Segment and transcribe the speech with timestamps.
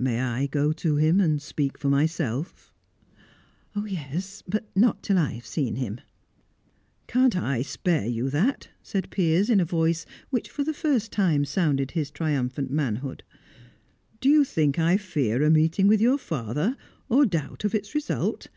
[0.00, 2.72] "May I go to him, and speak for myself?"
[3.86, 6.00] "Yes but not till I have seen him."
[7.06, 11.44] "Can't I spare you that?" said Piers, in a voice which, for the first time,
[11.44, 13.22] sounded his triumphant manhood.
[14.20, 16.76] "Do you think I fear a meeting with your father,
[17.08, 18.48] or doubt of its result?